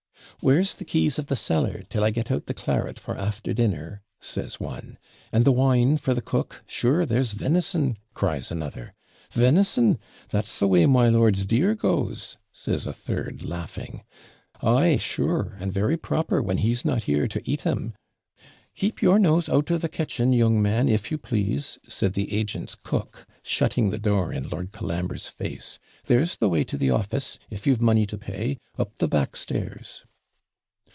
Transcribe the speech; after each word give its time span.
'Where's 0.43 0.73
the 0.73 0.85
keys 0.85 1.19
of 1.19 1.27
the 1.27 1.35
cellar, 1.35 1.83
till 1.87 2.03
I 2.03 2.09
get 2.09 2.31
out 2.31 2.47
the 2.47 2.55
claret 2.55 2.97
for 2.97 3.15
after 3.15 3.53
dinner,' 3.53 4.01
says 4.19 4.59
one; 4.59 4.97
'and 5.31 5.45
the 5.45 5.51
wine 5.51 5.97
for 5.97 6.15
the 6.15 6.21
cook 6.21 6.63
sure 6.65 7.05
there's 7.05 7.33
venison,' 7.33 7.97
cries 8.15 8.51
another. 8.51 8.95
'Venison! 9.33 9.99
That's 10.29 10.57
the 10.57 10.67
way 10.67 10.87
my 10.87 11.09
lord's 11.09 11.45
deer 11.45 11.75
goes,' 11.75 12.37
says 12.51 12.87
a 12.87 12.93
third, 12.93 13.43
laughing. 13.43 14.01
'ay, 14.63 14.97
sure! 14.97 15.57
and 15.59 15.71
very 15.71 15.95
proper, 15.95 16.41
when 16.41 16.57
he's 16.57 16.83
not 16.83 17.03
here 17.03 17.27
to 17.27 17.41
eat 17.47 17.67
'em.' 17.67 17.93
'Keep 18.73 19.03
your 19.03 19.19
nose 19.19 19.47
out 19.47 19.69
of 19.69 19.81
the 19.81 19.89
kitchen, 19.89 20.33
young 20.33 20.59
man, 20.59 20.89
if 20.89 21.11
you 21.11 21.19
PLASE,' 21.19 21.77
said 21.87 22.13
the 22.13 22.33
agent's 22.33 22.73
cook, 22.73 23.27
shutting 23.43 23.91
the 23.91 23.99
door 23.99 24.33
in 24.33 24.49
Lord 24.49 24.71
Colambre's 24.71 25.27
face. 25.27 25.77
'There's 26.05 26.37
the 26.37 26.49
way 26.49 26.63
to 26.63 26.77
the 26.79 26.89
office, 26.89 27.37
if 27.51 27.67
you've 27.67 27.79
money 27.81 28.07
to 28.07 28.17
pay, 28.17 28.57
up 28.79 28.95
the 28.95 29.07
back 29.07 29.35
stairs.' 29.35 30.03